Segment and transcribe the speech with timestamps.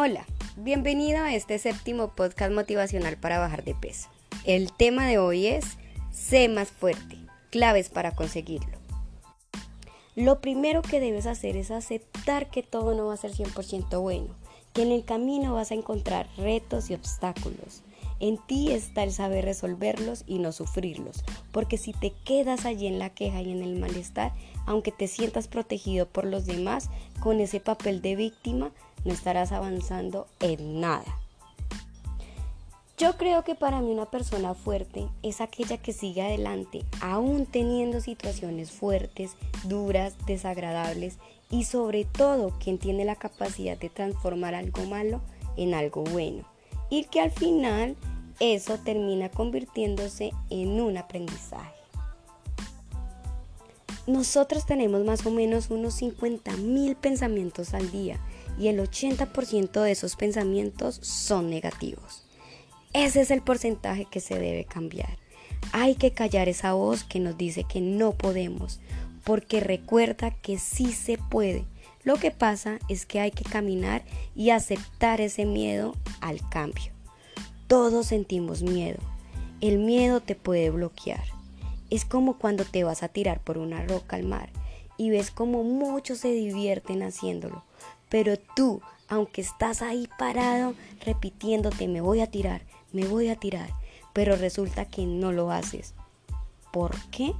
[0.00, 0.24] Hola,
[0.56, 4.08] bienvenido a este séptimo podcast motivacional para bajar de peso.
[4.44, 5.76] El tema de hoy es
[6.12, 7.16] Sé más fuerte,
[7.50, 8.78] claves para conseguirlo.
[10.14, 14.28] Lo primero que debes hacer es aceptar que todo no va a ser 100% bueno,
[14.72, 17.82] que en el camino vas a encontrar retos y obstáculos.
[18.20, 23.00] En ti está el saber resolverlos y no sufrirlos, porque si te quedas allí en
[23.00, 24.32] la queja y en el malestar,
[24.64, 26.88] aunque te sientas protegido por los demás,
[27.18, 28.70] con ese papel de víctima,
[29.08, 31.18] no estarás avanzando en nada.
[32.98, 38.00] Yo creo que para mí una persona fuerte es aquella que sigue adelante, aún teniendo
[38.00, 41.16] situaciones fuertes, duras, desagradables
[41.50, 45.22] y sobre todo quien tiene la capacidad de transformar algo malo
[45.56, 46.44] en algo bueno
[46.90, 47.96] y que al final
[48.40, 51.78] eso termina convirtiéndose en un aprendizaje.
[54.06, 58.18] Nosotros tenemos más o menos unos 50 mil pensamientos al día
[58.58, 62.24] y el 80% de esos pensamientos son negativos.
[62.92, 65.18] Ese es el porcentaje que se debe cambiar.
[65.72, 68.80] Hay que callar esa voz que nos dice que no podemos,
[69.24, 71.64] porque recuerda que sí se puede.
[72.02, 74.02] Lo que pasa es que hay que caminar
[74.34, 76.92] y aceptar ese miedo al cambio.
[77.66, 78.98] Todos sentimos miedo.
[79.60, 81.24] El miedo te puede bloquear.
[81.90, 84.50] Es como cuando te vas a tirar por una roca al mar
[84.96, 87.64] y ves como muchos se divierten haciéndolo,
[88.08, 93.70] pero tú, aunque estás ahí parado repitiéndote me voy a tirar, me voy a tirar,
[94.12, 95.94] pero resulta que no lo haces.
[96.72, 97.32] ¿Por qué?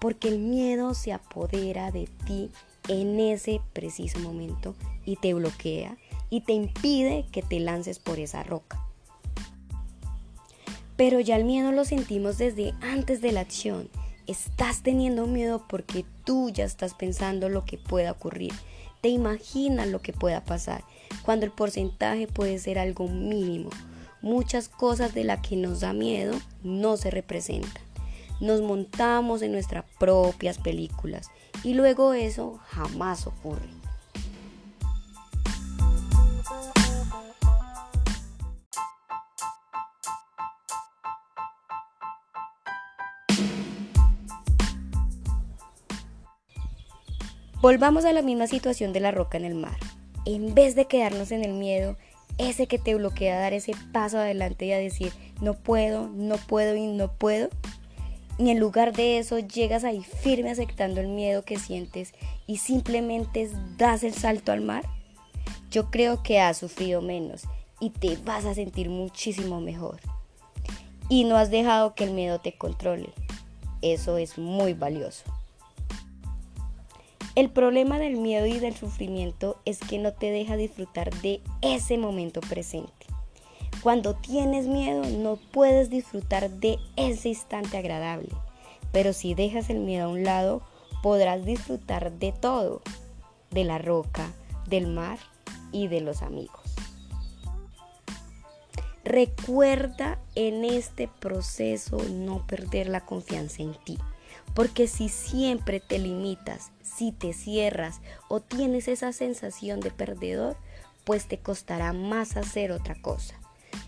[0.00, 2.50] Porque el miedo se apodera de ti
[2.88, 5.96] en ese preciso momento y te bloquea
[6.30, 8.80] y te impide que te lances por esa roca.
[10.96, 13.88] Pero ya el miedo lo sentimos desde antes de la acción.
[14.26, 18.52] Estás teniendo miedo porque tú ya estás pensando lo que pueda ocurrir.
[19.00, 20.82] Te imaginas lo que pueda pasar,
[21.22, 23.70] cuando el porcentaje puede ser algo mínimo.
[24.22, 27.82] Muchas cosas de las que nos da miedo no se representan.
[28.40, 31.30] Nos montamos en nuestras propias películas
[31.62, 33.68] y luego eso jamás ocurre.
[47.60, 49.76] Volvamos a la misma situación de la roca en el mar.
[50.24, 51.96] En vez de quedarnos en el miedo,
[52.38, 56.36] ese que te bloquea a dar ese paso adelante y a decir, no puedo, no
[56.36, 57.48] puedo y no puedo.
[58.38, 62.14] Y en lugar de eso llegas ahí firme aceptando el miedo que sientes
[62.46, 64.84] y simplemente das el salto al mar.
[65.68, 67.42] Yo creo que has sufrido menos
[67.80, 69.98] y te vas a sentir muchísimo mejor.
[71.08, 73.08] Y no has dejado que el miedo te controle.
[73.82, 75.24] Eso es muy valioso.
[77.38, 81.96] El problema del miedo y del sufrimiento es que no te deja disfrutar de ese
[81.96, 83.06] momento presente.
[83.80, 88.30] Cuando tienes miedo no puedes disfrutar de ese instante agradable,
[88.90, 90.62] pero si dejas el miedo a un lado
[91.00, 92.82] podrás disfrutar de todo,
[93.52, 94.32] de la roca,
[94.66, 95.20] del mar
[95.70, 96.74] y de los amigos.
[99.04, 103.96] Recuerda en este proceso no perder la confianza en ti.
[104.58, 110.56] Porque si siempre te limitas, si te cierras o tienes esa sensación de perdedor,
[111.04, 113.36] pues te costará más hacer otra cosa.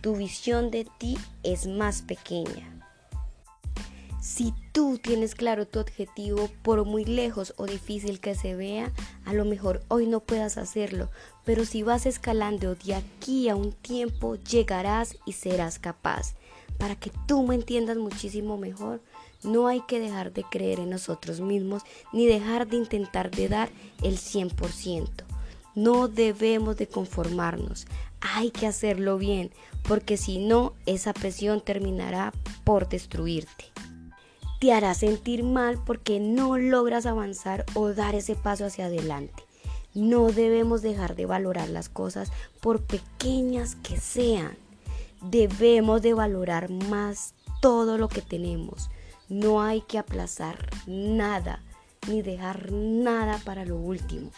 [0.01, 2.87] Tu visión de ti es más pequeña.
[4.23, 8.93] Si tú tienes claro tu objetivo, por muy lejos o difícil que se vea,
[9.25, 11.11] a lo mejor hoy no puedas hacerlo,
[11.45, 16.37] pero si vas escalando de aquí a un tiempo, llegarás y serás capaz.
[16.79, 19.01] Para que tú me entiendas muchísimo mejor,
[19.43, 23.71] no hay que dejar de creer en nosotros mismos ni dejar de intentar de dar
[24.03, 25.09] el 100%.
[25.75, 27.87] No debemos de conformarnos,
[28.21, 29.51] hay que hacerlo bien,
[29.83, 32.33] porque si no, esa presión terminará
[32.65, 33.67] por destruirte.
[34.61, 39.43] Te hará sentir mal porque no logras avanzar o dar ese paso hacia adelante.
[39.95, 42.31] No debemos dejar de valorar las cosas
[42.61, 44.57] por pequeñas que sean.
[45.23, 48.91] Debemos de valorar más todo lo que tenemos
[49.31, 51.63] no hay que aplazar nada
[52.09, 54.31] ni dejar nada para lo último.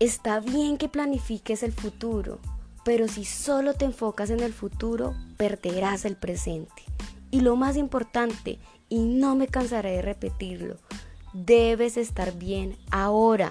[0.00, 2.38] Está bien que planifiques el futuro,
[2.84, 6.82] pero si solo te enfocas en el futuro, perderás el presente.
[7.30, 8.58] Y lo más importante,
[8.88, 10.76] y no me cansaré de repetirlo,
[11.32, 13.50] debes estar bien ahora.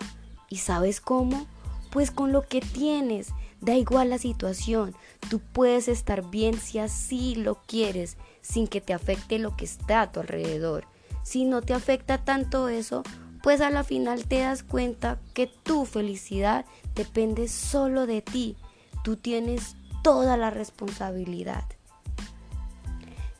[0.50, 1.48] ¿Y sabes cómo?
[1.92, 3.30] Pues con lo que tienes.
[3.62, 4.94] Da igual la situación,
[5.30, 10.02] tú puedes estar bien si así lo quieres, sin que te afecte lo que está
[10.02, 10.86] a tu alrededor.
[11.24, 13.04] Si no te afecta tanto eso,
[13.42, 18.58] pues a la final te das cuenta que tu felicidad depende solo de ti.
[19.04, 21.64] Tú tienes toda la responsabilidad.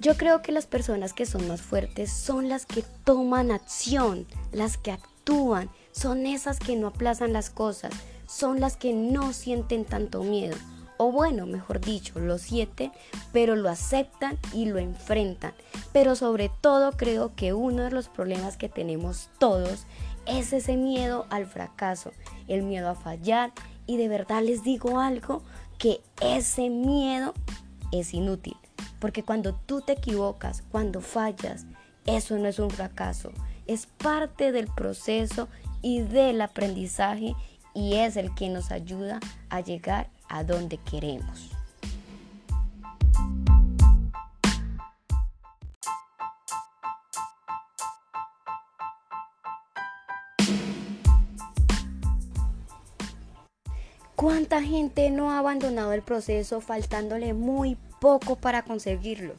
[0.04, 4.76] Yo creo que las personas que son más fuertes son las que toman acción, las
[4.76, 7.94] que actúan, son esas que no aplazan las cosas,
[8.28, 10.58] son las que no sienten tanto miedo.
[10.98, 12.92] O bueno, mejor dicho, lo sienten,
[13.32, 15.54] pero lo aceptan y lo enfrentan.
[15.94, 19.86] Pero sobre todo creo que uno de los problemas que tenemos todos
[20.26, 22.12] es ese miedo al fracaso,
[22.50, 23.54] el miedo a fallar.
[23.88, 25.44] Y de verdad les digo algo,
[25.78, 27.34] que ese miedo
[27.94, 28.58] es inútil.
[29.04, 31.66] Porque cuando tú te equivocas, cuando fallas,
[32.06, 33.34] eso no es un fracaso,
[33.68, 35.50] es parte del proceso
[35.82, 37.36] y del aprendizaje
[37.74, 39.20] y es el que nos ayuda
[39.50, 41.52] a llegar a donde queremos.
[54.16, 59.34] ¿Cuánta gente no ha abandonado el proceso faltándole muy poco para conseguirlo.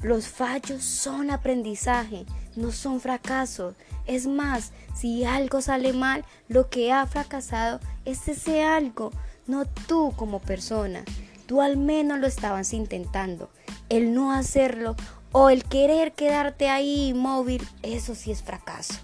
[0.00, 2.24] Los fallos son aprendizaje,
[2.56, 3.74] no son fracasos.
[4.06, 9.10] Es más, si algo sale mal, lo que ha fracasado es ese algo,
[9.46, 11.04] no tú como persona.
[11.44, 13.50] Tú al menos lo estabas intentando.
[13.90, 14.96] El no hacerlo
[15.32, 18.94] o el querer quedarte ahí inmóvil, eso sí es fracaso.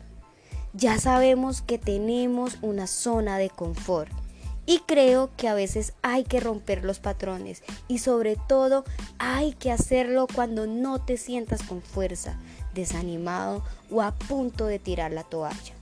[0.72, 4.19] Ya sabemos que tenemos una zona de confort
[4.66, 8.84] y creo que a veces hay que romper los patrones y sobre todo
[9.18, 12.38] hay que hacerlo cuando no te sientas con fuerza,
[12.74, 15.74] desanimado o a punto de tirar la toalla.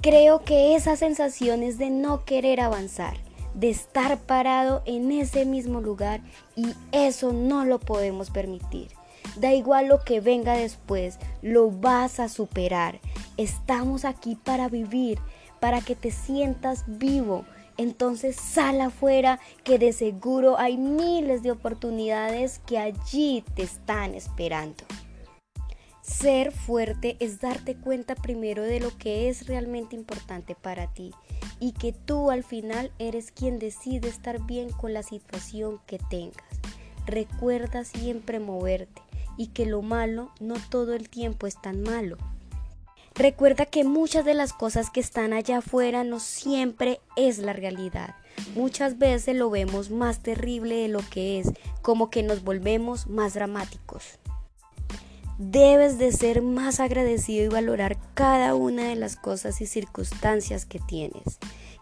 [0.00, 3.18] Creo que esa sensación es de no querer avanzar,
[3.54, 6.20] de estar parado en ese mismo lugar
[6.56, 8.88] y eso no lo podemos permitir.
[9.36, 12.98] Da igual lo que venga después, lo vas a superar.
[13.36, 15.18] Estamos aquí para vivir,
[15.60, 17.44] para que te sientas vivo,
[17.80, 24.84] entonces sal afuera que de seguro hay miles de oportunidades que allí te están esperando.
[26.02, 31.12] Ser fuerte es darte cuenta primero de lo que es realmente importante para ti
[31.58, 36.60] y que tú al final eres quien decide estar bien con la situación que tengas.
[37.06, 39.00] Recuerda siempre moverte
[39.38, 42.18] y que lo malo no todo el tiempo es tan malo.
[43.14, 48.14] Recuerda que muchas de las cosas que están allá afuera no siempre es la realidad.
[48.54, 51.50] Muchas veces lo vemos más terrible de lo que es,
[51.82, 54.18] como que nos volvemos más dramáticos.
[55.38, 60.78] Debes de ser más agradecido y valorar cada una de las cosas y circunstancias que
[60.78, 61.38] tienes.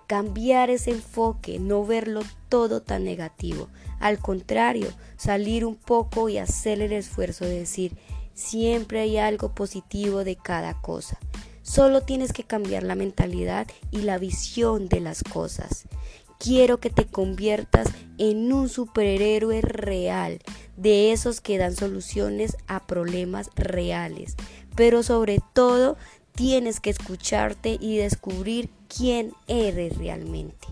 [0.06, 3.68] Cambiar ese enfoque, no verlo todo tan negativo.
[4.00, 7.96] Al contrario, salir un poco y hacer el esfuerzo de decir,
[8.38, 11.18] Siempre hay algo positivo de cada cosa.
[11.62, 15.88] Solo tienes que cambiar la mentalidad y la visión de las cosas.
[16.38, 20.38] Quiero que te conviertas en un superhéroe real,
[20.76, 24.36] de esos que dan soluciones a problemas reales.
[24.76, 25.96] Pero sobre todo,
[26.30, 30.68] tienes que escucharte y descubrir quién eres realmente.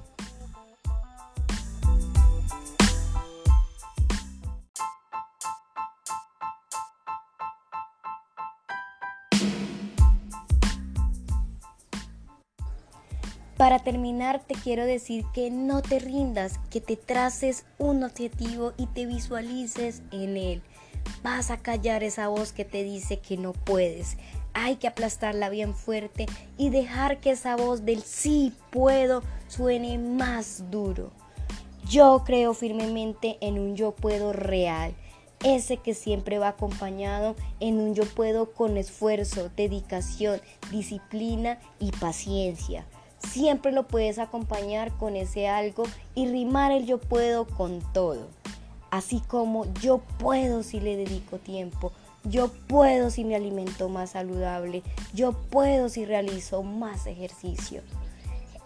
[13.56, 18.86] Para terminar, te quiero decir que no te rindas, que te traces un objetivo y
[18.86, 20.62] te visualices en él.
[21.22, 24.18] Vas a callar esa voz que te dice que no puedes.
[24.52, 26.26] Hay que aplastarla bien fuerte
[26.58, 31.10] y dejar que esa voz del sí puedo suene más duro.
[31.88, 34.94] Yo creo firmemente en un yo puedo real
[35.44, 42.86] ese que siempre va acompañado en un yo puedo con esfuerzo, dedicación, disciplina y paciencia.
[43.30, 48.28] Siempre lo puedes acompañar con ese algo y rimar el yo puedo con todo.
[48.90, 51.92] Así como yo puedo si le dedico tiempo,
[52.24, 54.82] yo puedo si me alimento más saludable,
[55.14, 57.82] yo puedo si realizo más ejercicio.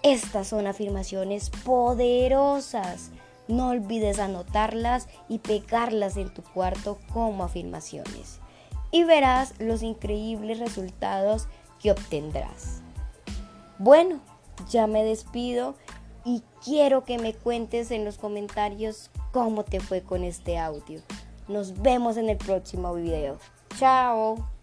[0.03, 3.11] Estas son afirmaciones poderosas.
[3.49, 8.39] No olvides anotarlas y pegarlas en tu cuarto como afirmaciones.
[8.93, 11.49] Y verás los increíbles resultados
[11.81, 12.81] que obtendrás.
[13.79, 14.21] Bueno,
[14.69, 15.75] ya me despido
[16.25, 21.01] y quiero que me cuentes en los comentarios cómo te fue con este audio.
[21.49, 23.39] Nos vemos en el próximo video.
[23.79, 24.60] Chao.